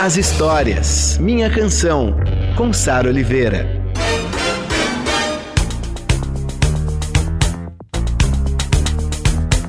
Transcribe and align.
as 0.00 0.16
histórias. 0.16 1.16
Minha 1.18 1.50
Canção, 1.50 2.14
com 2.56 2.72
Sara 2.72 3.08
Oliveira. 3.08 3.66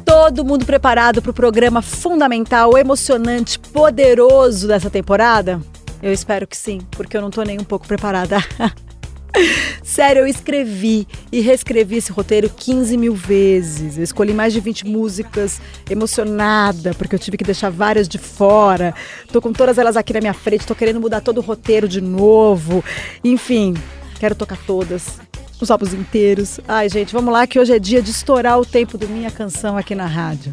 Todo 0.03 0.43
mundo 0.43 0.65
preparado 0.65 1.21
para 1.21 1.31
o 1.31 1.33
programa 1.33 1.81
fundamental, 1.81 2.77
emocionante, 2.77 3.57
poderoso 3.57 4.67
dessa 4.67 4.89
temporada? 4.89 5.61
Eu 6.03 6.11
espero 6.11 6.45
que 6.45 6.57
sim, 6.57 6.81
porque 6.91 7.15
eu 7.15 7.21
não 7.21 7.31
tô 7.31 7.43
nem 7.43 7.59
um 7.59 7.63
pouco 7.63 7.87
preparada. 7.87 8.37
Sério, 9.83 10.21
eu 10.21 10.27
escrevi 10.27 11.07
e 11.31 11.39
reescrevi 11.39 11.97
esse 11.97 12.11
roteiro 12.11 12.49
15 12.49 12.97
mil 12.97 13.13
vezes. 13.13 13.97
Eu 13.97 14.03
escolhi 14.03 14.33
mais 14.33 14.53
de 14.53 14.59
20 14.59 14.85
músicas, 14.85 15.61
emocionada, 15.89 16.93
porque 16.93 17.15
eu 17.15 17.19
tive 17.19 17.37
que 17.37 17.43
deixar 17.43 17.69
várias 17.69 18.07
de 18.07 18.17
fora. 18.17 18.93
Tô 19.31 19.41
com 19.41 19.53
todas 19.53 19.77
elas 19.77 19.97
aqui 19.97 20.13
na 20.13 20.19
minha 20.19 20.33
frente, 20.33 20.65
tô 20.65 20.75
querendo 20.75 20.99
mudar 20.99 21.21
todo 21.21 21.39
o 21.39 21.41
roteiro 21.41 21.87
de 21.87 22.01
novo. 22.01 22.83
Enfim, 23.23 23.73
quero 24.19 24.35
tocar 24.35 24.57
todas. 24.65 25.19
Os 25.59 25.71
álbuns 25.71 25.93
inteiros. 25.93 26.59
Ai, 26.67 26.87
gente, 26.87 27.13
vamos 27.13 27.33
lá 27.33 27.47
que 27.47 27.59
hoje 27.59 27.73
é 27.73 27.79
dia 27.79 28.01
de 28.01 28.11
estourar 28.11 28.59
o 28.59 28.65
tempo 28.65 28.97
do 28.97 29.07
minha 29.07 29.31
canção 29.31 29.75
aqui 29.75 29.95
na 29.95 30.05
rádio. 30.05 30.51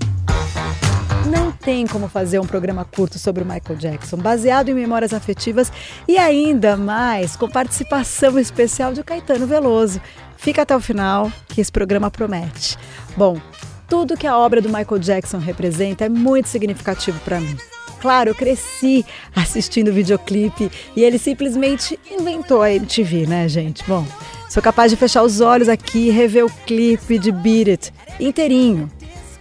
Não 1.27 1.51
tem 1.51 1.87
como 1.87 2.07
fazer 2.07 2.39
um 2.39 2.47
programa 2.47 2.85
curto 2.85 3.19
sobre 3.19 3.43
o 3.43 3.47
Michael 3.47 3.79
Jackson, 3.79 4.19
baseado 4.19 4.69
em 4.69 4.75
memórias 4.75 5.15
afetivas 5.15 5.73
e 6.07 6.19
ainda 6.19 6.77
mais 6.77 7.35
com 7.35 7.49
participação 7.49 8.39
especial 8.39 8.93
de 8.93 9.03
Caetano 9.03 9.47
Veloso. 9.47 10.03
Fica 10.37 10.63
até 10.63 10.77
o 10.77 10.81
final, 10.81 11.33
que 11.49 11.63
esse 11.63 11.73
programa 11.73 12.11
promete. 12.11 12.77
Bom, 13.17 13.41
tudo 13.89 14.19
que 14.19 14.27
a 14.27 14.37
obra 14.37 14.61
do 14.61 14.69
Michael 14.69 14.99
Jackson 14.99 15.39
representa 15.39 16.05
é 16.05 16.09
muito 16.11 16.51
significativo 16.51 17.19
para 17.21 17.41
mim. 17.41 17.57
Claro, 18.03 18.29
eu 18.29 18.35
cresci 18.35 19.03
assistindo 19.35 19.89
o 19.89 19.95
videoclipe 19.95 20.71
e 20.95 21.03
ele 21.03 21.19
simplesmente 21.19 21.99
inventou 22.11 22.61
a 22.61 22.71
MTV, 22.71 23.27
né, 23.27 23.49
gente? 23.49 23.83
Bom, 23.89 24.07
sou 24.51 24.63
capaz 24.63 24.91
de 24.91 24.97
fechar 24.99 25.23
os 25.23 25.41
olhos 25.41 25.71
aqui 25.71 26.09
e 26.09 26.11
rever 26.11 26.45
o 26.45 26.51
clipe 26.67 27.19
de 27.19 27.33
Beat 27.33 27.69
It 27.69 27.93
inteirinho 28.21 28.91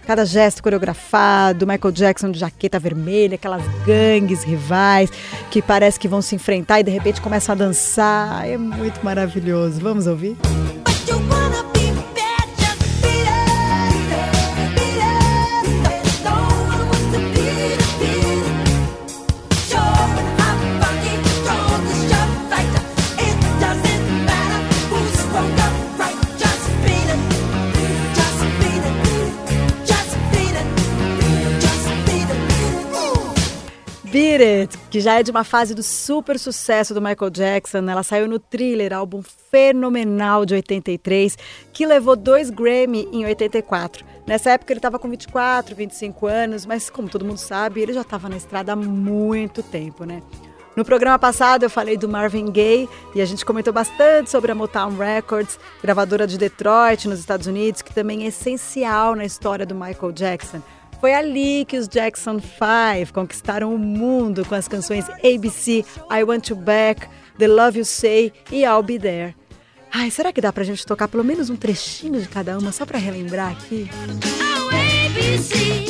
Cada 0.06 0.24
gesto 0.24 0.62
coreografado, 0.62 1.66
Michael 1.66 1.92
Jackson 1.92 2.30
de 2.30 2.38
jaqueta 2.38 2.78
vermelha, 2.78 3.36
aquelas 3.36 3.62
gangues 3.86 4.42
rivais 4.42 5.10
que 5.50 5.62
parece 5.62 5.98
que 5.98 6.06
vão 6.06 6.20
se 6.20 6.34
enfrentar 6.34 6.80
e 6.80 6.82
de 6.82 6.90
repente 6.90 7.20
começam 7.20 7.54
a 7.54 7.56
dançar. 7.56 8.46
É 8.46 8.56
muito 8.56 9.02
maravilhoso. 9.02 9.80
Vamos 9.80 10.06
ouvir? 10.06 10.36
Beat 34.38 34.42
It, 34.42 34.78
que 34.90 35.00
já 35.00 35.20
é 35.20 35.22
de 35.22 35.30
uma 35.30 35.44
fase 35.44 35.74
do 35.74 35.82
super 35.82 36.38
sucesso 36.38 36.92
do 36.92 37.00
Michael 37.00 37.30
Jackson. 37.30 37.78
Ela 37.78 38.02
saiu 38.02 38.26
no 38.26 38.38
Thriller, 38.38 38.92
álbum 38.92 39.22
fenomenal 39.22 40.44
de 40.44 40.54
83, 40.54 41.38
que 41.72 41.86
levou 41.86 42.16
dois 42.16 42.50
Grammy 42.50 43.08
em 43.12 43.24
84. 43.24 44.04
Nessa 44.26 44.50
época 44.50 44.72
ele 44.72 44.78
estava 44.78 44.98
com 44.98 45.08
24, 45.08 45.76
25 45.76 46.26
anos, 46.26 46.66
mas 46.66 46.90
como 46.90 47.08
todo 47.08 47.24
mundo 47.24 47.38
sabe, 47.38 47.80
ele 47.80 47.92
já 47.92 48.00
estava 48.00 48.28
na 48.28 48.36
estrada 48.36 48.72
há 48.72 48.76
muito 48.76 49.62
tempo, 49.62 50.04
né? 50.04 50.20
No 50.74 50.84
programa 50.84 51.18
passado 51.18 51.62
eu 51.62 51.70
falei 51.70 51.96
do 51.96 52.08
Marvin 52.08 52.50
Gaye 52.50 52.88
e 53.14 53.20
a 53.20 53.24
gente 53.24 53.44
comentou 53.44 53.72
bastante 53.72 54.30
sobre 54.30 54.50
a 54.50 54.54
Motown 54.54 54.96
Records, 54.96 55.60
gravadora 55.80 56.26
de 56.26 56.36
Detroit, 56.36 57.06
nos 57.08 57.20
Estados 57.20 57.46
Unidos, 57.46 57.82
que 57.82 57.94
também 57.94 58.24
é 58.24 58.26
essencial 58.26 59.14
na 59.14 59.24
história 59.24 59.64
do 59.64 59.76
Michael 59.76 60.10
Jackson. 60.10 60.60
Foi 61.04 61.12
ali 61.12 61.66
que 61.66 61.76
os 61.76 61.86
Jackson 61.86 62.40
5 62.40 63.12
conquistaram 63.12 63.74
o 63.74 63.78
mundo 63.78 64.42
com 64.42 64.54
as 64.54 64.66
canções 64.66 65.04
ABC, 65.22 65.84
I 66.10 66.24
Want 66.24 66.48
You 66.48 66.56
Back, 66.56 67.06
The 67.38 67.46
Love 67.46 67.80
You 67.80 67.84
Say 67.84 68.32
e 68.50 68.64
I'll 68.64 68.82
Be 68.82 68.98
There. 68.98 69.34
Ai, 69.92 70.10
será 70.10 70.32
que 70.32 70.40
dá 70.40 70.50
pra 70.50 70.64
gente 70.64 70.86
tocar 70.86 71.06
pelo 71.08 71.22
menos 71.22 71.50
um 71.50 71.56
trechinho 71.56 72.18
de 72.22 72.26
cada 72.26 72.56
uma 72.56 72.72
só 72.72 72.86
pra 72.86 72.98
relembrar 72.98 73.52
aqui? 73.52 73.86
Oh, 74.24 74.70
ABC. 75.10 75.83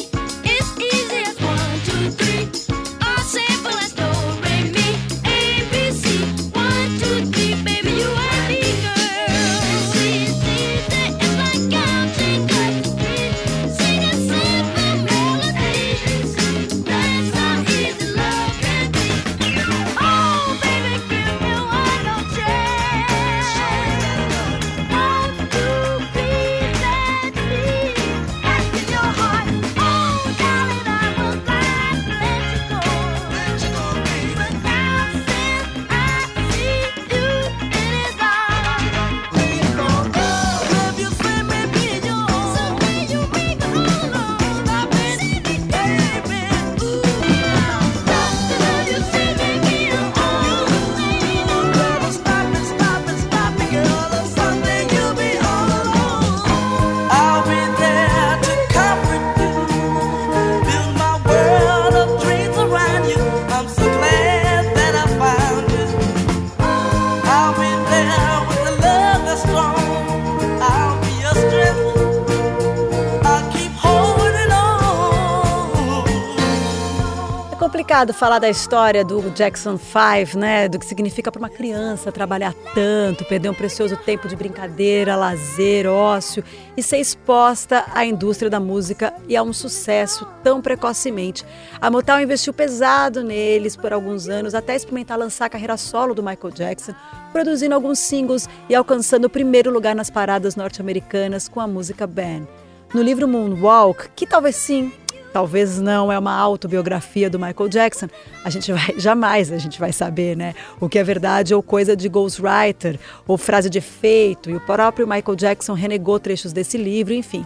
Complicado 77.74 78.14
falar 78.14 78.38
da 78.38 78.48
história 78.48 79.04
do 79.04 79.20
Jackson 79.30 79.76
5, 79.76 80.38
né? 80.38 80.68
Do 80.68 80.78
que 80.78 80.86
significa 80.86 81.32
para 81.32 81.40
uma 81.40 81.48
criança 81.48 82.12
trabalhar 82.12 82.54
tanto, 82.72 83.24
perder 83.24 83.48
um 83.48 83.54
precioso 83.54 83.96
tempo 83.96 84.28
de 84.28 84.36
brincadeira, 84.36 85.16
lazer, 85.16 85.88
ócio 85.88 86.44
e 86.76 86.82
ser 86.84 86.98
exposta 86.98 87.84
à 87.92 88.06
indústria 88.06 88.48
da 88.48 88.60
música 88.60 89.12
e 89.28 89.36
a 89.36 89.42
um 89.42 89.52
sucesso 89.52 90.24
tão 90.44 90.62
precocemente. 90.62 91.44
A 91.80 91.90
Motown 91.90 92.20
investiu 92.20 92.52
pesado 92.52 93.24
neles 93.24 93.74
por 93.74 93.92
alguns 93.92 94.28
anos 94.28 94.54
até 94.54 94.76
experimentar 94.76 95.18
lançar 95.18 95.46
a 95.46 95.50
carreira 95.50 95.76
solo 95.76 96.14
do 96.14 96.22
Michael 96.22 96.54
Jackson, 96.54 96.94
produzindo 97.32 97.74
alguns 97.74 97.98
singles 97.98 98.48
e 98.68 98.74
alcançando 98.76 99.24
o 99.24 99.30
primeiro 99.30 99.72
lugar 99.72 99.96
nas 99.96 100.10
paradas 100.10 100.54
norte-americanas 100.54 101.48
com 101.48 101.60
a 101.60 101.66
música 101.66 102.06
Ben. 102.06 102.46
No 102.94 103.02
livro 103.02 103.26
Moonwalk, 103.26 104.10
que 104.14 104.28
talvez 104.28 104.54
sim 104.54 104.92
talvez 105.34 105.80
não 105.80 106.12
é 106.12 106.18
uma 106.18 106.32
autobiografia 106.32 107.28
do 107.28 107.40
Michael 107.40 107.68
Jackson, 107.68 108.06
a 108.44 108.48
gente 108.48 108.72
vai 108.72 108.94
jamais 108.96 109.50
a 109.50 109.58
gente 109.58 109.80
vai 109.80 109.92
saber, 109.92 110.36
né, 110.36 110.54
o 110.80 110.88
que 110.88 110.96
é 110.96 111.02
verdade 111.02 111.52
ou 111.52 111.60
coisa 111.60 111.96
de 111.96 112.08
ghostwriter 112.08 113.00
ou 113.26 113.36
frase 113.36 113.68
de 113.68 113.78
efeito, 113.78 114.48
e 114.48 114.54
o 114.54 114.60
próprio 114.60 115.08
Michael 115.08 115.34
Jackson 115.34 115.72
renegou 115.72 116.20
trechos 116.20 116.52
desse 116.52 116.78
livro, 116.78 117.12
enfim. 117.12 117.44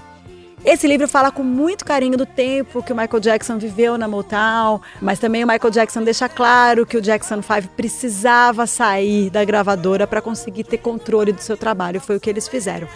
Esse 0.65 0.87
livro 0.87 1.09
fala 1.09 1.31
com 1.31 1.43
muito 1.43 1.85
carinho 1.85 2.19
do 2.19 2.27
tempo 2.27 2.83
que 2.83 2.93
o 2.93 2.97
Michael 2.97 3.21
Jackson 3.21 3.59
viveu 3.59 3.97
na 3.97 4.09
Motown, 4.09 4.81
mas 5.01 5.19
também 5.19 5.43
o 5.45 5.47
Michael 5.47 5.71
Jackson 5.71 6.03
deixa 6.03 6.29
claro 6.29 6.85
que 6.85 6.97
o 6.97 7.01
Jackson 7.01 7.41
5 7.41 7.69
precisava 7.77 8.67
sair 8.67 9.31
da 9.31 9.45
gravadora 9.45 10.07
para 10.07 10.21
conseguir 10.21 10.65
ter 10.65 10.79
controle 10.79 11.33
do 11.33 11.41
seu 11.41 11.57
trabalho. 11.57 12.01
Foi 12.01 12.17
o 12.17 12.21
que 12.21 12.29
eles 12.29 12.49
fizeram. 12.49 12.89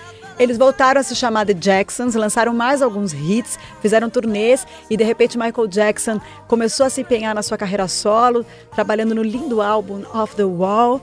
Eles 0.43 0.59
voltaram 0.59 1.01
a 1.01 1.05
se 1.05 1.15
chamar 1.15 1.47
The 1.47 1.55
Jacksons, 1.55 2.17
lançaram 2.17 2.53
mais 2.53 2.83
alguns 2.83 3.13
hits, 3.13 3.57
fizeram 3.81 4.11
turnês 4.11 4.67
e 4.91 4.97
de 4.97 5.05
repente 5.05 5.39
Michael 5.39 5.69
Jackson 5.69 6.21
começou 6.49 6.85
a 6.85 6.91
se 6.91 7.03
empenhar 7.03 7.33
na 7.33 7.45
sua 7.45 7.57
carreira 7.57 7.87
solo, 7.87 8.45
trabalhando 8.75 9.15
no 9.15 9.23
lindo 9.23 9.63
álbum 9.63 10.03
Off 10.13 10.35
the 10.35 10.43
Wall, 10.43 11.01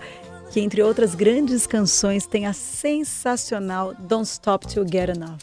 que 0.51 0.59
entre 0.59 0.83
outras 0.83 1.15
grandes 1.15 1.65
canções 1.65 2.25
tem 2.25 2.47
a 2.47 2.51
sensacional 2.51 3.93
Don't 3.97 4.27
Stop 4.27 4.67
Till 4.67 4.85
Get 4.85 5.07
Enough. 5.07 5.37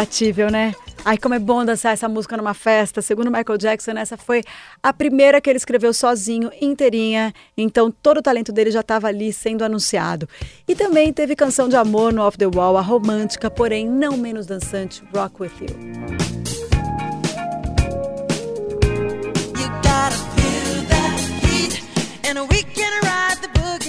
Imbatível, 0.00 0.50
né? 0.50 0.74
Ai, 1.04 1.18
como 1.18 1.34
é 1.34 1.38
bom 1.38 1.62
dançar 1.62 1.92
essa 1.92 2.08
música 2.08 2.34
numa 2.34 2.54
festa. 2.54 3.02
Segundo 3.02 3.30
Michael 3.30 3.58
Jackson, 3.58 3.90
essa 3.92 4.16
foi 4.16 4.42
a 4.82 4.94
primeira 4.94 5.42
que 5.42 5.50
ele 5.50 5.58
escreveu 5.58 5.92
sozinho, 5.92 6.50
inteirinha. 6.58 7.34
Então, 7.54 7.90
todo 7.90 8.16
o 8.18 8.22
talento 8.22 8.50
dele 8.50 8.70
já 8.70 8.80
estava 8.80 9.08
ali 9.08 9.30
sendo 9.30 9.62
anunciado. 9.62 10.26
E 10.66 10.74
também 10.74 11.12
teve 11.12 11.36
canção 11.36 11.68
de 11.68 11.76
amor 11.76 12.14
no 12.14 12.22
Off 12.22 12.38
the 12.38 12.46
Wall, 12.46 12.78
a 12.78 12.80
romântica, 12.80 13.50
porém 13.50 13.86
não 13.86 14.16
menos 14.16 14.46
dançante, 14.46 15.02
Rock 15.14 15.42
With 15.42 15.52
You. 15.60 16.40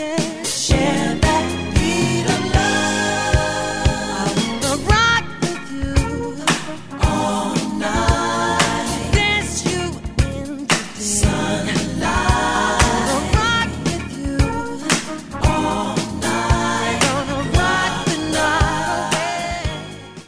you 0.01 0.31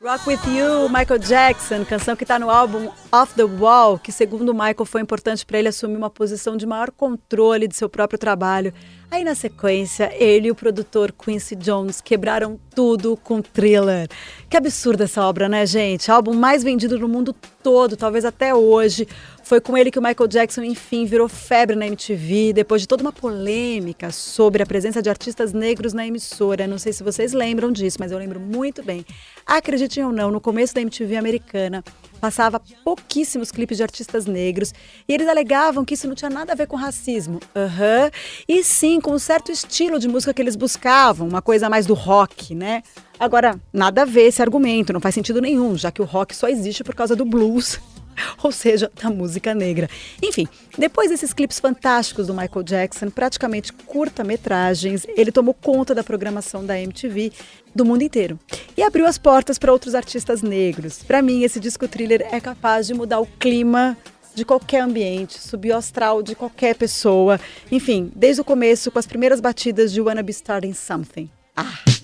Rock 0.04 0.28
With 0.28 0.42
You, 0.54 0.90
Michael 0.90 1.18
Jackson, 1.18 1.86
canção 1.86 2.14
que 2.14 2.26
está 2.26 2.38
no 2.38 2.50
álbum 2.50 2.90
Off 3.10 3.34
the 3.36 3.46
Wall, 3.46 3.98
que 3.98 4.12
segundo 4.12 4.54
Michael 4.54 4.84
foi 4.84 5.00
importante 5.00 5.46
para 5.46 5.58
ele 5.58 5.70
assumir 5.70 5.96
uma 5.96 6.10
posição 6.10 6.58
de 6.58 6.66
maior 6.66 6.92
controle 6.92 7.70
de 7.70 7.76
seu 7.78 7.88
próprio 7.88 8.20
trabalho. 8.20 8.74
Aí 9.10 9.24
na 9.24 9.34
sequência, 9.34 10.12
ele 10.22 10.50
e 10.50 10.52
o 10.52 10.56
produtor 10.56 11.14
Quincy 11.14 11.56
Jones 11.56 12.02
quebraram 12.02 12.60
tudo 12.76 13.16
com 13.16 13.42
Thriller. 13.42 14.10
Que 14.50 14.58
absurda 14.58 15.06
essa 15.06 15.24
obra, 15.24 15.48
né, 15.48 15.66
gente? 15.66 16.12
Álbum 16.12 16.34
mais 16.34 16.64
vendido 16.64 17.00
no 17.00 17.08
mundo 17.08 17.34
todo, 17.62 17.96
talvez 17.96 18.26
até 18.26 18.54
hoje. 18.54 19.08
Foi 19.44 19.60
com 19.60 19.78
ele 19.78 19.92
que 19.92 20.00
o 20.00 20.02
Michael 20.02 20.28
Jackson, 20.30 20.64
enfim, 20.64 21.06
virou 21.06 21.28
febre 21.28 21.76
na 21.76 21.86
MTV, 21.86 22.54
depois 22.54 22.82
de 22.82 22.88
toda 22.88 23.04
uma 23.04 23.12
polêmica 23.12 24.10
sobre 24.10 24.64
a 24.64 24.66
presença 24.66 25.02
de 25.02 25.10
artistas 25.10 25.52
negros 25.52 25.92
na 25.92 26.08
emissora. 26.08 26.66
Não 26.66 26.78
sei 26.78 26.94
se 26.94 27.04
vocês 27.04 27.34
lembram 27.34 27.70
disso, 27.70 27.98
mas 28.00 28.14
eu 28.14 28.18
lembro 28.18 28.40
muito 28.40 28.82
bem. 28.82 29.06
Acreditem 29.46 30.06
ou 30.06 30.14
não, 30.14 30.32
no 30.32 30.40
começo 30.40 30.74
da 30.74 30.80
MTV 30.80 31.18
americana, 31.18 31.84
passava 32.22 32.62
pouquíssimos 32.86 33.52
clipes 33.52 33.76
de 33.76 33.84
artistas 33.84 34.26
negros 34.26 34.74
e 35.10 35.14
eles 35.14 35.28
alegavam 35.28 35.84
que 35.84 35.94
isso 35.96 36.08
não 36.08 36.16
tinha 36.16 36.30
nada 36.30 36.54
a 36.54 36.56
ver 36.56 36.66
com 36.66 36.78
racismo. 36.78 37.42
Uhum. 37.54 38.10
E 38.48 38.64
sim, 38.64 39.02
com 39.02 39.12
um 39.12 39.20
certo 39.20 39.52
estilo 39.52 40.00
de 40.00 40.08
música 40.08 40.34
que 40.34 40.42
eles 40.42 40.56
buscavam, 40.56 41.28
uma 41.28 41.42
coisa 41.42 41.70
mais 41.70 41.86
do 41.86 41.94
rock, 41.94 42.56
né? 42.56 42.82
Agora, 43.20 43.60
nada 43.74 44.04
a 44.04 44.06
ver 44.06 44.28
esse 44.28 44.42
argumento, 44.42 44.94
não 44.94 45.02
faz 45.02 45.14
sentido 45.14 45.42
nenhum, 45.42 45.78
já 45.78 45.92
que 45.92 46.02
o 46.02 46.06
rock 46.06 46.34
só 46.34 46.48
existe 46.48 46.82
por 46.82 46.96
causa 46.96 47.14
do 47.14 47.26
blues 47.26 47.78
ou 48.44 48.52
seja, 48.52 48.92
da 49.02 49.10
música 49.10 49.54
negra. 49.54 49.90
Enfim, 50.22 50.48
depois 50.78 51.10
desses 51.10 51.34
clipes 51.34 51.60
fantásticos 51.60 52.28
do 52.28 52.34
Michael 52.34 52.64
Jackson, 52.64 53.10
praticamente 53.10 53.74
curta-metragens, 53.74 55.06
ele 55.16 55.32
tomou 55.32 55.54
conta 55.54 55.94
da 55.94 56.04
programação 56.04 56.66
da 56.66 56.80
MTV 56.80 57.32
do 57.74 57.86
mundo 57.86 58.04
inteiro 58.04 58.40
e 58.78 58.84
abriu 58.84 59.06
as 59.06 59.18
portas 59.18 59.58
para 59.58 59.72
outros 59.72 59.96
artistas 59.96 60.42
negros. 60.42 61.04
Para 61.04 61.22
mim, 61.22 61.44
esse 61.44 61.60
disco 61.60 61.88
thriller 61.88 62.28
é 62.32 62.40
capaz 62.40 62.88
de 62.88 62.94
mudar 62.94 63.20
o 63.20 63.26
clima 63.26 63.98
de 64.36 64.44
qualquer 64.44 64.82
ambiente, 64.82 65.40
subir 65.40 65.72
o 65.72 65.78
astral 65.78 66.24
de 66.24 66.36
qualquer 66.36 66.76
pessoa. 66.76 67.40
Enfim, 67.72 68.12
desde 68.16 68.42
o 68.42 68.44
começo, 68.44 68.92
com 68.92 69.00
as 69.00 69.06
primeiras 69.06 69.40
batidas 69.40 69.92
de 69.92 70.02
Wanna 70.02 70.24
Be 70.24 70.32
Starting 70.32 70.74
Something. 70.74 71.30
Ah! 71.56 72.03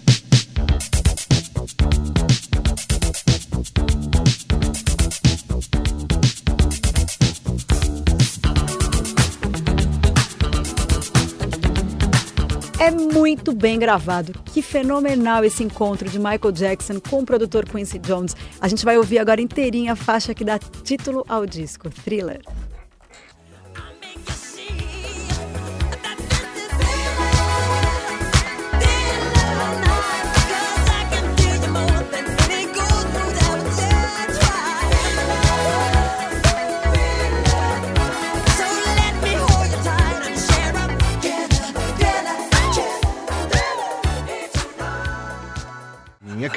É 12.82 12.90
muito 12.92 13.54
bem 13.54 13.78
gravado. 13.78 14.32
Que 14.46 14.62
fenomenal 14.62 15.44
esse 15.44 15.62
encontro 15.62 16.08
de 16.08 16.18
Michael 16.18 16.54
Jackson 16.54 17.02
com 17.02 17.20
o 17.20 17.26
produtor 17.26 17.66
Quincy 17.66 18.00
Jones. 18.00 18.34
A 18.62 18.70
gente 18.70 18.86
vai 18.86 18.98
ouvir 18.98 19.20
agora 19.20 19.42
inteirinha 19.42 19.92
a 19.92 19.96
faixa 19.98 20.34
que 20.34 20.46
dá 20.46 20.58
título 20.58 21.26
ao 21.28 21.46
disco, 21.46 21.90
Thriller. 21.90 22.40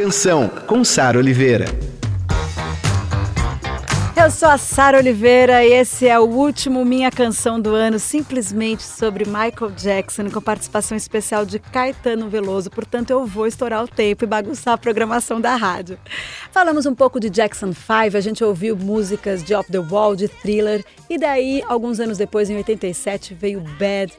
Canção, 0.03 0.49
com 0.67 0.83
Sara 0.83 1.17
Oliveira. 1.17 1.65
Eu 4.21 4.29
sou 4.33 4.49
a 4.49 4.59
Sara 4.59 4.99
Oliveira 4.99 5.65
e 5.65 5.73
esse 5.73 6.09
é 6.09 6.19
o 6.19 6.25
último 6.25 6.85
Minha 6.85 7.09
Canção 7.09 7.61
do 7.61 7.73
ano, 7.73 8.01
simplesmente 8.01 8.83
sobre 8.83 9.25
Michael 9.25 9.71
Jackson, 9.77 10.29
com 10.29 10.41
participação 10.41 10.97
especial 10.97 11.47
de 11.47 11.61
Caetano 11.61 12.29
Veloso. 12.29 12.69
Portanto, 12.69 13.11
eu 13.11 13.25
vou 13.25 13.47
estourar 13.47 13.85
o 13.85 13.87
tempo 13.87 14.25
e 14.25 14.27
bagunçar 14.27 14.75
a 14.75 14.79
programação 14.79 15.41
da 15.41 15.55
rádio. 15.55 15.97
Falamos 16.51 16.85
um 16.85 16.97
pouco 16.97 17.21
de 17.21 17.31
Jackson 17.31 17.73
5, 17.73 18.17
a 18.17 18.21
gente 18.21 18.43
ouviu 18.43 18.77
músicas 18.77 19.45
de 19.45 19.55
Off 19.55 19.71
the 19.71 19.79
Wall, 19.79 20.17
de 20.17 20.27
Thriller, 20.27 20.85
e 21.09 21.17
daí, 21.17 21.63
alguns 21.69 22.01
anos 22.01 22.19
depois, 22.19 22.51
em 22.51 22.57
87, 22.57 23.35
veio 23.35 23.61
Bad. 23.79 24.13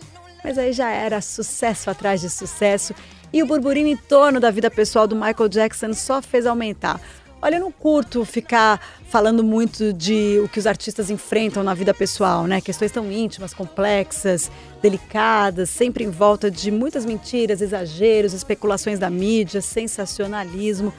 Mas 0.45 0.57
aí 0.57 0.71
já 0.71 0.89
era 0.89 1.19
sucesso 1.19 1.89
atrás 1.89 2.21
de 2.21 2.29
sucesso 2.29 2.95
e 3.33 3.41
o 3.41 3.45
burburinho 3.47 3.87
em 3.87 3.97
torno 3.97 4.39
da 4.39 4.51
vida 4.51 4.69
pessoal 4.69 5.07
do 5.07 5.15
Michael 5.15 5.49
Jackson 5.49 5.93
só 5.93 6.21
fez 6.21 6.45
aumentar. 6.45 7.01
Olha, 7.41 7.57
eu 7.57 7.59
não 7.59 7.73
curto 7.73 8.23
ficar 8.23 8.79
falando 9.09 9.43
muito 9.43 9.91
de 9.91 10.39
o 10.41 10.47
que 10.47 10.59
os 10.59 10.65
artistas 10.65 11.09
enfrentam 11.09 11.61
na 11.61 11.73
vida 11.73 11.93
pessoal, 11.93 12.47
né? 12.47 12.61
Questões 12.61 12.89
tão 12.89 13.11
íntimas, 13.11 13.53
complexas, 13.53 14.49
delicadas, 14.81 15.69
sempre 15.69 16.05
em 16.05 16.09
volta 16.09 16.49
de 16.49 16.71
muitas 16.71 17.05
mentiras, 17.05 17.59
exageros, 17.59 18.31
especulações 18.31 18.97
da 18.97 19.09
mídia, 19.09 19.59
sensacionalismo 19.59 20.93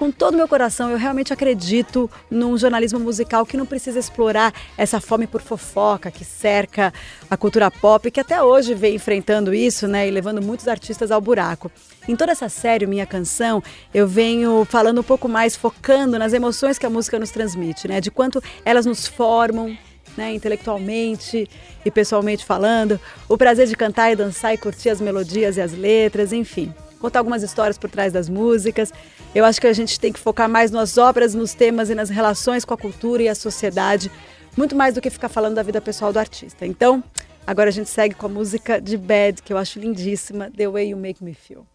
com 0.00 0.10
todo 0.10 0.32
o 0.32 0.36
meu 0.38 0.48
coração, 0.48 0.90
eu 0.90 0.96
realmente 0.96 1.30
acredito 1.30 2.10
num 2.30 2.56
jornalismo 2.56 2.98
musical 2.98 3.44
que 3.44 3.54
não 3.54 3.66
precisa 3.66 3.98
explorar 3.98 4.50
essa 4.74 4.98
fome 4.98 5.26
por 5.26 5.42
fofoca 5.42 6.10
que 6.10 6.24
cerca 6.24 6.90
a 7.28 7.36
cultura 7.36 7.70
pop, 7.70 8.10
que 8.10 8.18
até 8.18 8.42
hoje 8.42 8.72
vem 8.72 8.94
enfrentando 8.94 9.52
isso, 9.52 9.86
né, 9.86 10.08
e 10.08 10.10
levando 10.10 10.40
muitos 10.40 10.66
artistas 10.68 11.10
ao 11.10 11.20
buraco. 11.20 11.70
Em 12.08 12.16
toda 12.16 12.32
essa 12.32 12.48
série, 12.48 12.86
minha 12.86 13.04
canção, 13.04 13.62
eu 13.92 14.08
venho 14.08 14.64
falando 14.64 15.02
um 15.02 15.04
pouco 15.04 15.28
mais, 15.28 15.54
focando 15.54 16.18
nas 16.18 16.32
emoções 16.32 16.78
que 16.78 16.86
a 16.86 16.90
música 16.90 17.18
nos 17.18 17.30
transmite, 17.30 17.86
né, 17.86 18.00
de 18.00 18.10
quanto 18.10 18.42
elas 18.64 18.86
nos 18.86 19.06
formam, 19.06 19.76
né, 20.16 20.32
intelectualmente 20.32 21.46
e 21.84 21.90
pessoalmente 21.90 22.42
falando, 22.46 22.98
o 23.28 23.36
prazer 23.36 23.66
de 23.66 23.76
cantar 23.76 24.10
e 24.10 24.16
dançar 24.16 24.54
e 24.54 24.56
curtir 24.56 24.88
as 24.88 24.98
melodias 24.98 25.58
e 25.58 25.60
as 25.60 25.74
letras, 25.74 26.32
enfim. 26.32 26.72
Contar 27.00 27.18
algumas 27.18 27.42
histórias 27.42 27.78
por 27.78 27.90
trás 27.90 28.12
das 28.12 28.28
músicas. 28.28 28.92
Eu 29.34 29.44
acho 29.44 29.60
que 29.60 29.66
a 29.66 29.72
gente 29.72 29.98
tem 29.98 30.12
que 30.12 30.20
focar 30.20 30.48
mais 30.48 30.70
nas 30.70 30.98
obras, 30.98 31.34
nos 31.34 31.54
temas 31.54 31.90
e 31.90 31.94
nas 31.94 32.10
relações 32.10 32.64
com 32.64 32.74
a 32.74 32.76
cultura 32.76 33.22
e 33.22 33.28
a 33.28 33.34
sociedade, 33.34 34.10
muito 34.56 34.76
mais 34.76 34.94
do 34.94 35.00
que 35.00 35.10
ficar 35.10 35.28
falando 35.28 35.54
da 35.54 35.62
vida 35.62 35.80
pessoal 35.80 36.12
do 36.12 36.18
artista. 36.18 36.66
Então, 36.66 37.02
agora 37.46 37.70
a 37.70 37.72
gente 37.72 37.88
segue 37.88 38.14
com 38.14 38.26
a 38.26 38.28
música 38.28 38.80
de 38.80 38.96
Bad, 38.96 39.42
que 39.42 39.52
eu 39.52 39.56
acho 39.56 39.80
lindíssima, 39.80 40.50
The 40.56 40.68
Way 40.68 40.90
You 40.90 40.96
Make 40.98 41.24
Me 41.24 41.34
Feel. 41.34 41.66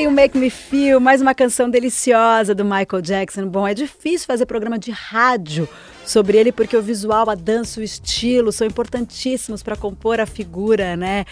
You 0.00 0.10
Make 0.10 0.38
Me 0.38 0.48
Feel, 0.48 0.98
mais 0.98 1.20
uma 1.20 1.34
canção 1.34 1.68
deliciosa 1.68 2.54
do 2.54 2.64
Michael 2.64 3.02
Jackson. 3.02 3.46
Bom, 3.46 3.68
é 3.68 3.74
difícil 3.74 4.26
fazer 4.26 4.46
programa 4.46 4.78
de 4.78 4.90
rádio 4.90 5.68
sobre 6.06 6.38
ele 6.38 6.50
porque 6.50 6.74
o 6.74 6.80
visual, 6.80 7.28
a 7.28 7.34
dança, 7.34 7.80
o 7.80 7.82
estilo 7.82 8.50
são 8.50 8.66
importantíssimos 8.66 9.62
para 9.62 9.76
compor 9.76 10.18
a 10.18 10.24
figura, 10.24 10.96
né? 10.96 11.26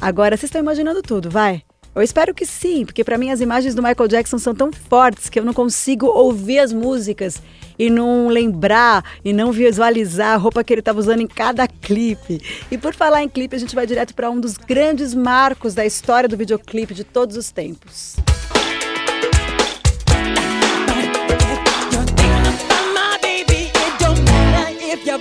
Agora 0.00 0.36
vocês 0.36 0.48
estão 0.48 0.60
imaginando 0.60 1.02
tudo, 1.02 1.28
vai? 1.28 1.64
Eu 1.94 2.02
espero 2.02 2.34
que 2.34 2.44
sim, 2.44 2.84
porque 2.84 3.04
para 3.04 3.16
mim 3.16 3.30
as 3.30 3.40
imagens 3.40 3.74
do 3.74 3.82
Michael 3.82 4.08
Jackson 4.08 4.36
são 4.36 4.54
tão 4.54 4.72
fortes 4.72 5.28
que 5.28 5.38
eu 5.38 5.44
não 5.44 5.54
consigo 5.54 6.06
ouvir 6.06 6.58
as 6.58 6.72
músicas 6.72 7.40
e 7.78 7.88
não 7.88 8.26
lembrar 8.28 9.04
e 9.24 9.32
não 9.32 9.52
visualizar 9.52 10.34
a 10.34 10.36
roupa 10.36 10.64
que 10.64 10.72
ele 10.72 10.80
estava 10.80 10.98
usando 10.98 11.20
em 11.20 11.26
cada 11.26 11.68
clipe. 11.68 12.40
E 12.68 12.76
por 12.76 12.94
falar 12.94 13.22
em 13.22 13.28
clipe, 13.28 13.54
a 13.54 13.58
gente 13.58 13.76
vai 13.76 13.86
direto 13.86 14.12
para 14.14 14.28
um 14.28 14.40
dos 14.40 14.56
grandes 14.56 15.14
marcos 15.14 15.72
da 15.72 15.86
história 15.86 16.28
do 16.28 16.36
videoclipe 16.36 16.94
de 16.94 17.04
todos 17.04 17.36
os 17.36 17.52
tempos. 17.52 18.16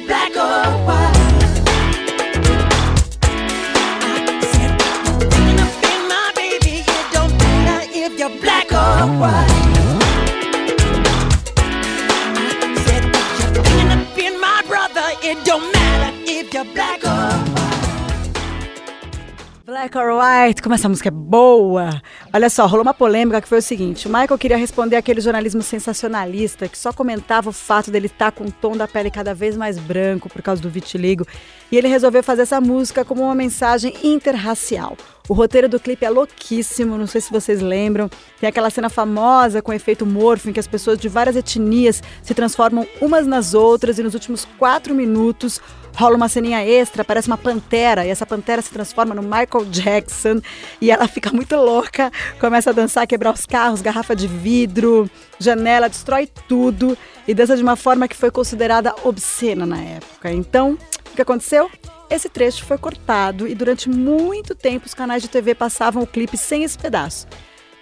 Black 0.08 0.36
or 0.36 0.88
white. 0.88 1.12
Black 19.65 19.98
or 19.98 20.20
White, 20.20 20.62
como 20.62 20.75
essa 20.75 20.89
música 20.89 21.08
é 21.08 21.12
boa! 21.12 22.01
Olha 22.34 22.50
só, 22.50 22.65
rolou 22.65 22.84
uma 22.84 22.94
polêmica 22.94 23.42
que 23.42 23.48
foi 23.48 23.60
o 23.60 23.62
seguinte: 23.62 24.08
o 24.08 24.10
Michael 24.10 24.38
queria 24.38 24.58
responder 24.58 24.98
aquele 24.98 25.22
jornalismo 25.22 25.62
sensacionalista 25.62 26.68
que 26.68 26.77
só 26.77 26.92
comentava 26.92 27.50
o 27.50 27.53
fato 27.53 27.89
dele 27.89 28.08
estar 28.08 28.32
com 28.32 28.44
o 28.44 28.51
tom 28.51 28.75
da 28.75 28.88
pele 28.88 29.10
cada 29.10 29.34
vez 29.34 29.56
mais 29.56 29.80
branco 29.80 30.30
por 30.30 30.42
causa 30.42 30.62
do 30.62 30.70
vitiligo, 30.70 31.25
e 31.72 31.77
ele 31.77 31.88
resolveu 31.88 32.22
fazer 32.22 32.44
essa 32.44 32.60
música 32.60 33.06
como 33.06 33.24
uma 33.24 33.36
mensagem 33.36 33.94
interracial. 34.03 34.98
O 35.30 35.34
roteiro 35.34 35.70
do 35.70 35.80
clipe 35.80 36.06
é 36.06 36.10
louquíssimo, 36.10 36.98
não 36.98 37.08
sei 37.08 37.22
se 37.22 37.32
vocês 37.32 37.62
lembram. 37.62 38.10
Tem 38.39 38.50
aquela 38.50 38.70
cena 38.70 38.89
famosa 38.89 39.62
com 39.62 39.72
efeito 39.72 40.06
morfo 40.06 40.50
em 40.50 40.53
que 40.53 40.60
as 40.60 40.68
pessoas 40.68 41.00
de 41.00 41.08
várias 41.08 41.36
etnias 41.36 42.03
se 42.22 42.34
transformam 42.34 42.86
umas 43.00 43.25
nas 43.25 43.53
outras 43.53 43.98
e 43.98 44.03
nos 44.03 44.13
últimos 44.13 44.46
quatro 44.58 44.94
minutos 44.94 45.62
rola 45.96 46.15
uma 46.15 46.27
ceninha 46.27 46.65
extra, 46.65 47.06
parece 47.06 47.27
uma 47.27 47.38
pantera, 47.38 48.06
e 48.06 48.10
essa 48.10 48.25
pantera 48.25 48.62
se 48.62 48.72
transforma 48.72 49.13
no 49.13 49.22
Michael 49.22 49.65
Jackson 49.70 50.42
e 50.82 50.89
ela 50.89 51.08
fica 51.08 51.32
muito 51.32 51.56
louca, 51.56 52.12
começa 52.39 52.72
a 52.72 52.74
dançar, 52.74 53.06
quebrar 53.06 53.34
os 53.34 53.46
carros, 53.46 53.82
garrafa 53.82 54.15
de 54.15 54.27
vidro, 54.27 55.10
janela, 55.39 55.88
destrói 55.88 56.27
tudo 56.48 56.98
e 57.27 57.34
dança 57.34 57.56
de 57.56 57.63
uma 57.63 57.75
forma 57.75 58.08
que 58.08 58.15
foi 58.15 58.32
considerada 58.32 58.94
obscena 59.03 59.65
na 59.65 59.82
época. 59.82 60.32
Então, 60.32 60.77
o 61.12 61.15
que 61.15 61.22
aconteceu? 61.22 61.70
Esse 62.10 62.29
trecho 62.29 62.65
foi 62.65 62.77
cortado 62.77 63.48
e 63.48 63.55
durante 63.55 63.89
muito 63.89 64.53
tempo 64.53 64.86
os 64.86 64.93
canais 64.93 65.22
de 65.22 65.29
TV 65.29 65.55
passavam 65.55 66.03
o 66.03 66.07
clipe 66.07 66.38
sem 66.38 66.63
esse 66.63 66.77
pedaço. 66.77 67.27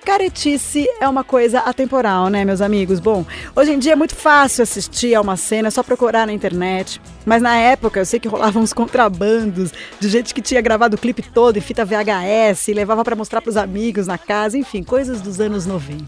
Caretice 0.03 0.87
é 0.99 1.07
uma 1.07 1.23
coisa 1.23 1.59
atemporal, 1.59 2.27
né, 2.27 2.43
meus 2.43 2.59
amigos? 2.59 2.99
Bom, 2.99 3.23
hoje 3.55 3.71
em 3.71 3.77
dia 3.77 3.93
é 3.93 3.95
muito 3.95 4.15
fácil 4.15 4.63
assistir 4.63 5.13
a 5.13 5.21
uma 5.21 5.37
cena, 5.37 5.67
é 5.67 5.71
só 5.71 5.83
procurar 5.83 6.25
na 6.25 6.33
internet. 6.33 6.99
Mas 7.23 7.39
na 7.39 7.55
época 7.55 7.99
eu 7.99 8.05
sei 8.05 8.19
que 8.19 8.27
rolavam 8.27 8.63
uns 8.63 8.73
contrabandos 8.73 9.71
de 9.99 10.09
gente 10.09 10.33
que 10.33 10.41
tinha 10.41 10.59
gravado 10.59 10.95
o 10.95 10.99
clipe 10.99 11.21
todo 11.21 11.57
em 11.57 11.61
fita 11.61 11.85
VHS 11.85 12.69
e 12.69 12.73
levava 12.73 13.03
para 13.03 13.15
mostrar 13.15 13.41
para 13.41 13.51
os 13.51 13.57
amigos 13.57 14.07
na 14.07 14.17
casa, 14.17 14.57
enfim, 14.57 14.81
coisas 14.81 15.21
dos 15.21 15.39
anos 15.39 15.67
90. 15.67 16.03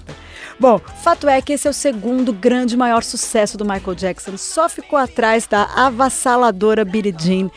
Bom, 0.59 0.79
fato 1.03 1.27
é 1.27 1.39
que 1.39 1.53
esse 1.53 1.67
é 1.67 1.69
o 1.69 1.73
segundo 1.73 2.33
grande 2.33 2.75
maior 2.75 3.03
sucesso 3.03 3.57
do 3.57 3.65
Michael 3.65 3.95
Jackson, 3.95 4.37
só 4.37 4.67
ficou 4.67 4.97
atrás 4.97 5.45
da 5.45 5.65
avassaladora 5.65 6.83
Billie 6.83 7.15
Jean. 7.15 7.51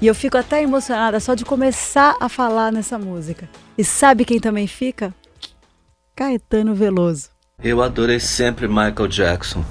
E 0.00 0.06
eu 0.06 0.14
fico 0.14 0.38
até 0.38 0.62
emocionada 0.62 1.20
só 1.20 1.34
de 1.34 1.44
começar 1.44 2.16
a 2.18 2.28
falar 2.28 2.72
nessa 2.72 2.98
música. 2.98 3.46
E 3.76 3.84
sabe 3.84 4.24
quem 4.24 4.40
também 4.40 4.66
fica? 4.66 5.14
Caetano 6.16 6.74
Veloso. 6.74 7.28
Eu 7.62 7.82
adorei 7.82 8.18
sempre 8.18 8.66
Michael 8.66 9.08
Jackson, 9.08 9.62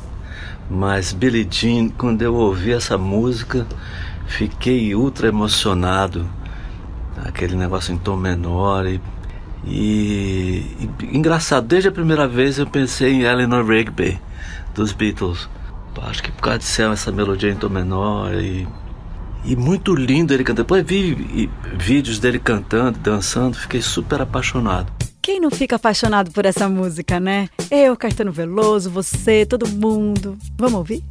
mas 0.70 1.12
Billie 1.14 1.48
Jean, 1.50 1.90
quando 1.90 2.22
eu 2.22 2.36
ouvi 2.36 2.72
essa 2.72 2.96
música, 2.96 3.66
fiquei 4.28 4.94
ultra 4.94 5.28
emocionado. 5.28 6.30
Aquele 7.26 7.56
negócio 7.56 7.92
em 7.92 7.98
tom 7.98 8.16
menor 8.16 8.86
e, 8.86 9.02
e, 9.66 10.64
e 11.02 11.18
engraçado, 11.18 11.66
desde 11.66 11.90
a 11.90 11.92
primeira 11.92 12.28
vez 12.28 12.60
eu 12.60 12.68
pensei 12.68 13.14
em 13.14 13.22
Eleanor 13.24 13.66
Rigby 13.66 14.22
dos 14.76 14.94
Beatles. 14.94 15.50
Acho 16.04 16.24
que 16.24 16.32
por 16.32 16.44
causa 16.44 16.60
de 16.60 16.66
ser 16.66 16.90
essa 16.92 17.12
melodia 17.12 17.52
em 17.52 17.56
tom 17.56 17.68
menor 17.68 18.34
e 18.36 18.66
e 19.50 19.56
muito 19.56 19.96
lindo 19.96 20.32
ele 20.32 20.44
cantando. 20.44 20.64
Depois 20.64 20.86
vi 20.86 21.50
vídeos 21.76 22.20
dele 22.20 22.38
cantando, 22.38 23.00
dançando, 23.00 23.58
fiquei 23.58 23.82
super 23.82 24.22
apaixonado. 24.22 24.92
Quem 25.22 25.40
não 25.40 25.50
fica 25.50 25.76
apaixonado 25.76 26.32
por 26.32 26.46
essa 26.46 26.70
música, 26.70 27.20
né? 27.20 27.50
Eu, 27.70 27.98
Caetano 27.98 28.32
Veloso, 28.32 28.90
você, 28.90 29.46
todo 29.46 29.68
mundo. 29.68 30.38
Vamos 30.56 30.76
ouvir? 30.76 31.04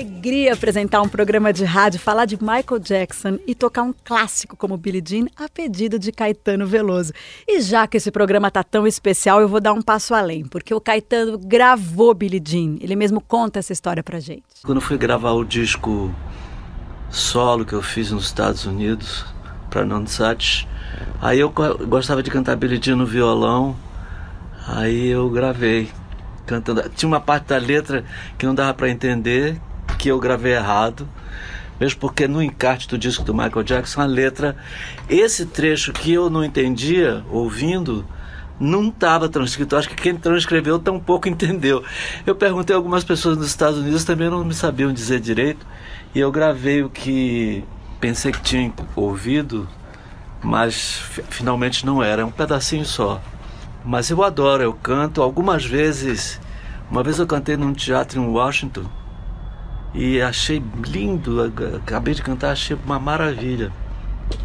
Alegria 0.00 0.54
apresentar 0.54 1.02
um 1.02 1.08
programa 1.08 1.52
de 1.52 1.62
rádio, 1.62 2.00
falar 2.00 2.24
de 2.24 2.38
Michael 2.40 2.80
Jackson 2.80 3.38
e 3.46 3.54
tocar 3.54 3.82
um 3.82 3.92
clássico 3.92 4.56
como 4.56 4.78
Billie 4.78 5.02
Jean 5.06 5.26
a 5.36 5.46
pedido 5.46 5.98
de 5.98 6.10
Caetano 6.10 6.66
Veloso. 6.66 7.12
E 7.46 7.60
já 7.60 7.86
que 7.86 7.98
esse 7.98 8.10
programa 8.10 8.50
tá 8.50 8.64
tão 8.64 8.86
especial, 8.86 9.42
eu 9.42 9.48
vou 9.48 9.60
dar 9.60 9.74
um 9.74 9.82
passo 9.82 10.14
além, 10.14 10.44
porque 10.44 10.72
o 10.72 10.80
Caetano 10.80 11.38
gravou 11.38 12.14
Billie 12.14 12.42
Jean. 12.42 12.78
Ele 12.80 12.96
mesmo 12.96 13.20
conta 13.20 13.58
essa 13.58 13.74
história 13.74 14.02
pra 14.02 14.18
gente. 14.18 14.42
Quando 14.64 14.80
fui 14.80 14.96
gravar 14.96 15.32
o 15.32 15.44
disco 15.44 16.10
solo 17.10 17.66
que 17.66 17.74
eu 17.74 17.82
fiz 17.82 18.10
nos 18.10 18.24
Estados 18.24 18.64
Unidos 18.64 19.26
para 19.68 19.84
Nonsat, 19.84 20.66
aí 21.20 21.40
eu 21.40 21.52
gostava 21.86 22.22
de 22.22 22.30
cantar 22.30 22.56
Billie 22.56 22.80
Jean 22.82 22.96
no 22.96 23.06
violão. 23.06 23.76
Aí 24.66 25.08
eu 25.08 25.28
gravei 25.28 25.90
cantando. 26.46 26.88
Tinha 26.88 27.06
uma 27.06 27.20
parte 27.20 27.48
da 27.48 27.58
letra 27.58 28.02
que 28.38 28.46
não 28.46 28.54
dava 28.54 28.72
para 28.72 28.88
entender, 28.88 29.60
que 30.00 30.08
eu 30.08 30.18
gravei 30.18 30.54
errado, 30.54 31.06
mesmo 31.78 32.00
porque 32.00 32.26
no 32.26 32.42
encarte 32.42 32.88
do 32.88 32.96
disco 32.96 33.22
do 33.22 33.34
Michael 33.34 33.62
Jackson, 33.62 34.00
a 34.00 34.06
letra, 34.06 34.56
esse 35.10 35.44
trecho 35.44 35.92
que 35.92 36.10
eu 36.10 36.30
não 36.30 36.42
entendia 36.42 37.22
ouvindo, 37.30 38.06
não 38.58 38.88
estava 38.88 39.28
transcrito. 39.28 39.76
Acho 39.76 39.90
que 39.90 39.94
quem 39.94 40.16
transcreveu 40.16 40.78
tampouco 40.78 41.28
entendeu. 41.30 41.84
Eu 42.26 42.34
perguntei 42.34 42.74
a 42.74 42.78
algumas 42.78 43.04
pessoas 43.04 43.36
nos 43.36 43.48
Estados 43.48 43.78
Unidos, 43.78 44.02
também 44.02 44.30
não 44.30 44.42
me 44.42 44.54
sabiam 44.54 44.90
dizer 44.90 45.20
direito, 45.20 45.66
e 46.14 46.18
eu 46.18 46.32
gravei 46.32 46.82
o 46.82 46.88
que 46.88 47.62
pensei 48.00 48.32
que 48.32 48.40
tinha 48.40 48.72
ouvido, 48.96 49.68
mas 50.42 51.02
finalmente 51.28 51.84
não 51.84 52.02
era, 52.02 52.22
é 52.22 52.24
um 52.24 52.30
pedacinho 52.30 52.86
só. 52.86 53.20
Mas 53.84 54.08
eu 54.08 54.24
adoro, 54.24 54.62
eu 54.62 54.72
canto 54.72 55.22
algumas 55.22 55.64
vezes 55.64 56.38
Uma 56.90 57.02
vez 57.02 57.18
eu 57.18 57.26
cantei 57.26 57.56
num 57.56 57.72
teatro 57.72 58.20
em 58.20 58.26
Washington 58.26 58.84
e 59.94 60.20
achei 60.20 60.62
lindo, 60.86 61.42
acabei 61.76 62.14
de 62.14 62.22
cantar, 62.22 62.52
achei 62.52 62.76
uma 62.84 62.98
maravilha. 62.98 63.72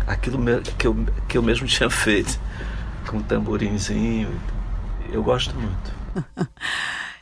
Aquilo 0.08 0.40
que 0.78 0.88
eu, 0.88 0.96
que 1.28 1.38
eu 1.38 1.44
mesmo 1.44 1.68
tinha 1.68 1.90
feito, 1.90 2.40
com 3.08 3.22
tamborinzinho. 3.22 4.30
Eu 5.12 5.24
gosto 5.24 5.54
muito. 5.56 6.50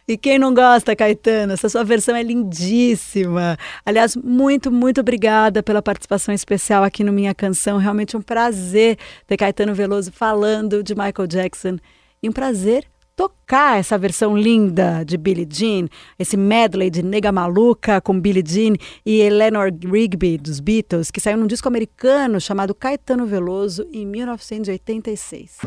E 0.05 0.17
quem 0.17 0.37
não 0.37 0.53
gosta, 0.53 0.93
Caetano? 0.97 1.53
Essa 1.53 1.69
sua 1.69 1.81
versão 1.85 2.13
é 2.13 2.21
lindíssima. 2.21 3.57
Aliás, 3.85 4.17
muito, 4.17 4.69
muito 4.69 4.99
obrigada 4.99 5.63
pela 5.63 5.81
participação 5.81 6.35
especial 6.35 6.83
aqui 6.83 7.05
no 7.05 7.13
Minha 7.13 7.33
Canção. 7.33 7.77
Realmente 7.77 8.17
um 8.17 8.21
prazer 8.21 8.97
ter 9.25 9.37
Caetano 9.37 9.73
Veloso 9.73 10.11
falando 10.11 10.83
de 10.83 10.93
Michael 10.93 11.25
Jackson. 11.25 11.77
E 12.21 12.27
um 12.27 12.33
prazer 12.33 12.85
tocar 13.15 13.79
essa 13.79 13.97
versão 13.97 14.35
linda 14.35 15.03
de 15.03 15.17
Billie 15.17 15.47
Jean, 15.49 15.87
esse 16.17 16.35
medley 16.35 16.89
de 16.89 17.03
Nega 17.03 17.31
Maluca 17.31 18.01
com 18.01 18.19
Billie 18.19 18.43
Jean 18.45 18.73
e 19.05 19.21
Eleanor 19.21 19.71
Rigby 19.83 20.37
dos 20.37 20.59
Beatles, 20.59 21.11
que 21.11 21.21
saiu 21.21 21.37
num 21.37 21.47
disco 21.47 21.67
americano 21.67 22.39
chamado 22.39 22.73
Caetano 22.73 23.25
Veloso 23.25 23.87
em 23.93 24.05
1986. 24.05 25.57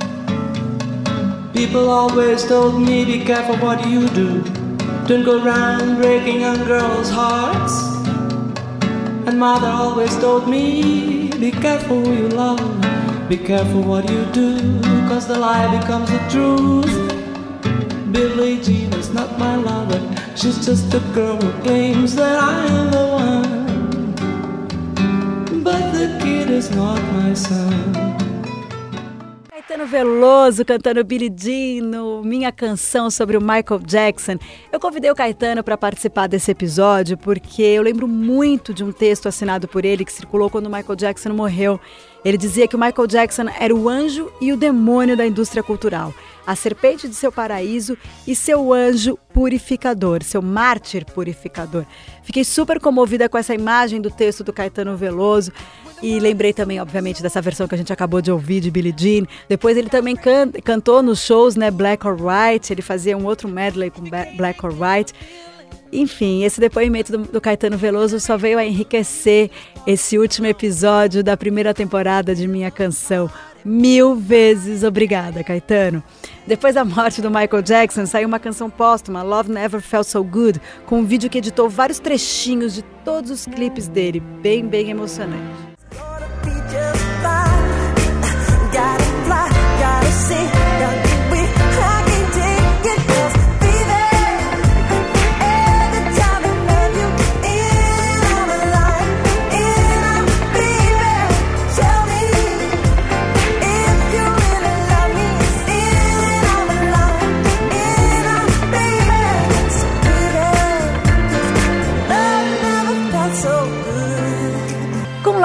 People 1.52 1.88
always 1.88 2.44
told 2.44 2.78
me 2.78 3.04
be 3.04 3.24
careful 3.24 3.56
what 3.56 3.82
you 3.88 4.06
do. 4.10 4.42
Don't 5.06 5.24
go 5.24 5.40
breaking 5.40 6.40
young 6.40 6.64
girls' 6.66 7.08
hearts. 7.08 7.72
And 9.26 9.38
mother 9.38 9.68
always 9.68 10.14
told 10.16 10.48
me 10.48 11.30
be 11.40 11.50
careful 11.52 12.02
who 12.02 12.12
you 12.12 12.28
love. 12.28 12.60
Be 13.28 13.36
careful 13.36 13.82
what 13.82 14.08
you 14.10 14.24
do, 14.32 14.80
cause 15.08 15.26
the 15.26 15.38
lie 15.38 15.66
becomes 15.80 16.10
the 16.10 16.18
truth. 16.28 17.25
Billie 18.16 18.58
Jean 18.62 18.94
is 18.94 19.12
not 19.12 19.38
my 19.38 19.56
lover. 19.56 20.00
She's 20.34 20.64
just 20.64 20.94
a 20.94 21.00
girl 21.12 21.36
who 21.36 21.52
claims 21.62 22.16
that 22.16 22.38
I 22.38 22.64
am 22.64 22.90
the 22.90 23.06
one. 23.12 24.14
But 25.62 25.92
the 25.92 26.18
kid 26.24 26.48
is 26.48 26.70
not 26.70 26.98
my 27.12 27.34
son. 27.34 28.15
Caetano 29.66 29.84
Veloso 29.88 30.64
cantando 30.64 31.02
Billie 31.02 31.28
Jean 31.28 31.82
no 31.86 32.22
Minha 32.22 32.52
Canção 32.52 33.10
sobre 33.10 33.36
o 33.36 33.40
Michael 33.40 33.80
Jackson. 33.84 34.38
Eu 34.70 34.78
convidei 34.78 35.10
o 35.10 35.14
Caetano 35.14 35.64
para 35.64 35.76
participar 35.76 36.28
desse 36.28 36.52
episódio 36.52 37.18
porque 37.18 37.62
eu 37.62 37.82
lembro 37.82 38.06
muito 38.06 38.72
de 38.72 38.84
um 38.84 38.92
texto 38.92 39.26
assinado 39.26 39.66
por 39.66 39.84
ele 39.84 40.04
que 40.04 40.12
circulou 40.12 40.48
quando 40.48 40.66
o 40.66 40.70
Michael 40.70 40.94
Jackson 40.94 41.30
morreu. 41.30 41.80
Ele 42.24 42.38
dizia 42.38 42.68
que 42.68 42.76
o 42.76 42.78
Michael 42.78 43.08
Jackson 43.08 43.46
era 43.58 43.74
o 43.74 43.88
anjo 43.88 44.32
e 44.40 44.52
o 44.52 44.56
demônio 44.56 45.16
da 45.16 45.26
indústria 45.26 45.64
cultural 45.64 46.14
a 46.46 46.54
serpente 46.54 47.08
de 47.08 47.14
seu 47.14 47.32
paraíso 47.32 47.98
e 48.26 48.36
seu 48.36 48.72
anjo 48.72 49.18
purificador, 49.36 50.22
seu 50.22 50.40
mártir 50.40 51.04
purificador. 51.04 51.84
Fiquei 52.22 52.42
super 52.42 52.80
comovida 52.80 53.28
com 53.28 53.36
essa 53.36 53.52
imagem 53.54 54.00
do 54.00 54.10
texto 54.10 54.42
do 54.42 54.50
Caetano 54.50 54.96
Veloso 54.96 55.52
e 56.02 56.18
lembrei 56.18 56.54
também, 56.54 56.80
obviamente, 56.80 57.22
dessa 57.22 57.42
versão 57.42 57.68
que 57.68 57.74
a 57.74 57.78
gente 57.78 57.92
acabou 57.92 58.22
de 58.22 58.32
ouvir 58.32 58.60
de 58.60 58.70
Billie 58.70 58.94
Jean. 58.96 59.26
Depois 59.46 59.76
ele 59.76 59.90
também 59.90 60.16
can 60.16 60.50
cantou 60.64 61.02
nos 61.02 61.20
shows, 61.20 61.54
né, 61.54 61.70
Black 61.70 62.06
or 62.06 62.16
White, 62.18 62.72
ele 62.72 62.80
fazia 62.80 63.14
um 63.14 63.26
outro 63.26 63.46
medley 63.46 63.90
com 63.90 64.00
Black 64.38 64.64
or 64.64 64.72
White. 64.72 65.12
Enfim, 65.92 66.42
esse 66.42 66.60
depoimento 66.60 67.12
do, 67.12 67.18
do, 67.18 67.40
Caetano 67.40 67.78
Veloso 67.78 68.18
só 68.18 68.36
veio 68.36 68.58
a 68.58 68.64
enriquecer 68.64 69.50
esse 69.86 70.18
último 70.18 70.46
episódio 70.46 71.22
da 71.22 71.36
primeira 71.36 71.72
temporada 71.72 72.34
de 72.34 72.46
Minha 72.48 72.70
Canção. 72.70 73.30
Mil 73.64 74.14
vezes 74.14 74.84
obrigada, 74.84 75.42
Caetano. 75.42 76.02
Depois 76.46 76.74
da 76.74 76.84
morte 76.84 77.20
do 77.20 77.30
Michael 77.30 77.62
Jackson, 77.62 78.06
saiu 78.06 78.28
uma 78.28 78.38
canção 78.38 78.70
póstuma, 78.70 79.22
Love 79.22 79.50
Never 79.50 79.80
Felt 79.80 80.06
So 80.06 80.22
Good, 80.22 80.60
com 80.86 81.00
um 81.00 81.04
vídeo 81.04 81.28
que 81.30 81.38
editou 81.38 81.68
vários 81.68 81.98
trechinhos 81.98 82.74
de 82.74 82.82
todos 83.04 83.30
os 83.30 83.44
clipes 83.46 83.88
dele, 83.88 84.20
bem, 84.20 84.64
bem 84.64 84.90
emocionante. 84.90 85.65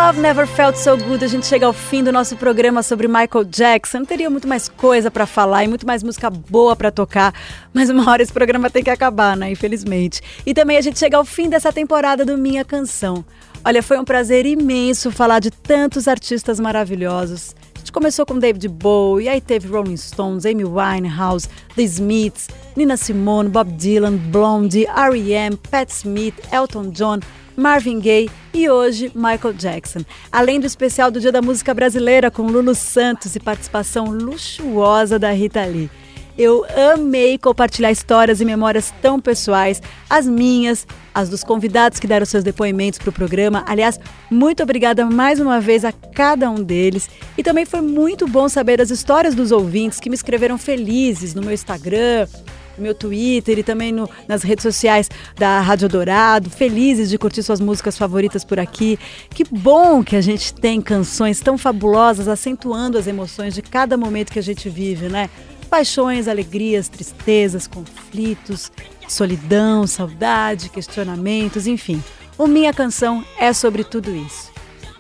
Love 0.02 0.20
Never 0.20 0.48
Felt 0.48 0.78
So 0.78 0.98
Good, 0.98 1.24
a 1.24 1.28
gente 1.28 1.46
chega 1.46 1.68
ao 1.68 1.74
fim 1.74 2.04
do 2.04 2.12
nosso 2.12 2.36
programa 2.36 2.82
sobre 2.82 3.08
Michael 3.08 3.46
Jackson. 3.46 4.04
Teria 4.04 4.32
muito 4.32 4.48
mais 4.48 4.68
coisa 4.68 5.12
para 5.12 5.28
falar 5.28 5.64
e 5.64 5.68
muito 5.68 5.86
mais 5.86 6.02
música 6.02 6.28
boa 6.28 6.76
para 6.76 6.90
tocar, 6.90 7.32
mas 7.72 7.88
uma 7.88 8.10
hora 8.10 8.24
esse 8.24 8.34
programa 8.34 8.68
tem 8.68 8.84
que 8.84 8.90
acabar, 8.90 9.38
né? 9.38 9.52
Infelizmente. 9.52 10.20
E 10.44 10.56
também 10.56 10.76
a 10.76 10.82
gente 10.82 10.98
chega 10.98 11.18
ao 11.18 11.24
fim 11.24 11.50
dessa 11.50 11.72
temporada 11.72 12.26
do 12.26 12.36
Minha 12.36 12.66
Canção. 12.66 13.24
Olha, 13.64 13.84
foi 13.84 14.00
um 14.00 14.04
prazer 14.04 14.44
imenso 14.48 15.12
falar 15.12 15.38
de 15.38 15.52
tantos 15.52 16.08
artistas 16.08 16.60
maravilhosos. 16.60 17.56
A 17.76 17.78
gente 17.78 17.92
começou 17.92 18.26
com 18.26 18.40
David 18.40 18.68
Bowie, 18.70 19.30
aí 19.30 19.40
teve 19.40 19.68
Rolling 19.68 19.98
Stones, 19.98 20.48
Amy 20.48 20.66
Winehouse, 20.66 21.48
The 21.76 21.84
Smiths, 21.84 22.50
Nina 22.76 22.98
Simone, 22.98 23.50
Bob 23.50 23.72
Dylan, 23.74 24.18
Blondie, 24.18 24.88
R.E.M., 24.88 25.58
Pat 25.70 25.90
Smith, 25.90 26.36
Elton 26.52 26.90
John, 26.90 27.20
Marvin 27.62 28.00
Gaye 28.00 28.28
e 28.56 28.68
hoje 28.68 29.12
Michael 29.14 29.54
Jackson. 29.54 30.00
Além 30.32 30.60
do 30.60 30.66
especial 30.66 31.12
do 31.12 31.20
Dia 31.20 31.32
da 31.32 31.44
Música 31.44 31.76
Brasileira 31.76 32.32
com 32.32 32.42
Lulu 32.42 32.74
Santos 32.74 33.36
e 33.36 33.40
participação 33.40 34.06
luxuosa 34.06 35.20
da 35.20 35.32
Rita 35.32 35.64
Lee. 35.64 35.88
Eu 36.36 36.66
amei 36.92 37.38
compartilhar 37.38 37.92
histórias 37.92 38.42
e 38.42 38.46
memórias 38.46 38.92
tão 39.00 39.20
pessoais, 39.20 39.80
as 40.10 40.26
minhas, 40.26 40.88
as 41.14 41.30
dos 41.30 41.44
convidados 41.44 42.00
que 42.00 42.08
deram 42.08 42.26
seus 42.26 42.44
depoimentos 42.44 42.98
para 42.98 43.12
o 43.12 43.14
programa. 43.14 43.64
Aliás, 43.68 44.00
muito 44.32 44.64
obrigada 44.64 45.06
mais 45.06 45.40
uma 45.40 45.62
vez 45.62 45.86
a 45.86 45.92
cada 45.92 46.50
um 46.50 46.64
deles. 46.64 47.08
E 47.38 47.44
também 47.44 47.66
foi 47.66 47.82
muito 47.82 48.28
bom 48.28 48.50
saber 48.50 48.82
as 48.82 48.90
histórias 48.90 49.36
dos 49.36 49.52
ouvintes 49.52 50.00
que 50.00 50.10
me 50.10 50.16
escreveram 50.16 50.58
felizes 50.58 51.36
no 51.36 51.44
meu 51.44 51.54
Instagram, 51.54 52.28
meu 52.78 52.94
Twitter 52.94 53.60
e 53.60 53.64
também 53.64 53.92
no, 53.92 54.10
nas 54.28 54.44
redes 54.44 54.64
sociais 54.64 55.10
da 55.36 55.60
Rádio 55.62 55.90
Dourado. 55.90 56.50
Felizes 56.50 57.10
de 57.10 57.18
curtir 57.18 57.44
suas 57.44 57.60
músicas 57.60 57.98
favoritas 57.98 58.44
por 58.44 58.60
aqui. 58.60 59.00
Que 59.30 59.44
bom 59.44 60.04
que 60.04 60.16
a 60.16 60.22
gente 60.22 60.54
tem 60.54 60.82
canções 60.82 61.40
tão 61.40 61.58
fabulosas 61.58 62.28
acentuando 62.28 62.98
as 62.98 63.08
emoções 63.08 63.54
de 63.54 63.62
cada 63.62 63.98
momento 63.98 64.32
que 64.32 64.40
a 64.40 64.44
gente 64.44 64.70
vive, 64.70 65.08
né? 65.08 65.30
Paixões, 65.70 66.28
alegrias, 66.28 66.90
tristezas, 66.90 67.66
conflitos, 67.66 68.72
solidão, 69.08 69.88
saudade, 69.88 70.70
questionamentos, 70.70 71.68
enfim. 71.68 72.04
O 72.38 72.48
Minha 72.48 72.74
Canção 72.74 73.24
é 73.38 73.54
sobre 73.54 73.84
tudo 73.84 74.14
isso. 74.16 74.52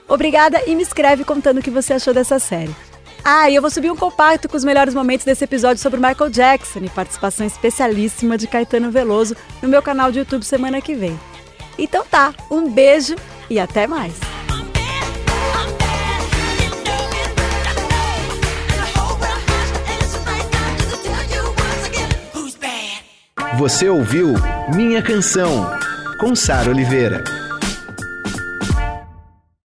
Obrigada 0.07 0.61
e 0.67 0.75
me 0.75 0.83
escreve 0.83 1.23
contando 1.23 1.59
o 1.59 1.61
que 1.61 1.71
você 1.71 1.93
achou 1.93 2.13
dessa 2.13 2.37
série. 2.37 2.75
Ah, 3.23 3.49
e 3.49 3.55
eu 3.55 3.61
vou 3.61 3.69
subir 3.69 3.91
um 3.91 3.95
compacto 3.95 4.49
com 4.49 4.57
os 4.57 4.63
melhores 4.63 4.95
momentos 4.95 5.25
desse 5.25 5.43
episódio 5.43 5.81
sobre 5.81 5.99
Michael 5.99 6.29
Jackson 6.29 6.79
e 6.79 6.89
participação 6.89 7.45
especialíssima 7.45 8.37
de 8.37 8.47
Caetano 8.47 8.89
Veloso 8.89 9.35
no 9.61 9.69
meu 9.69 9.81
canal 9.81 10.11
de 10.11 10.19
YouTube 10.19 10.43
semana 10.43 10.81
que 10.81 10.95
vem. 10.95 11.19
Então 11.77 12.03
tá, 12.03 12.33
um 12.49 12.69
beijo 12.69 13.15
e 13.49 13.59
até 13.59 13.85
mais. 13.85 14.13
Você 23.57 23.87
ouviu 23.87 24.33
Minha 24.73 25.03
Canção, 25.03 25.69
com 26.19 26.33
Sara 26.33 26.71
Oliveira. 26.71 27.40